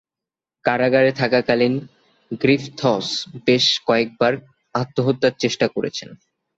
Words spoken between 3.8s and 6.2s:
কয়েকবার আত্মহত্যার চেষ্টা করেছেন।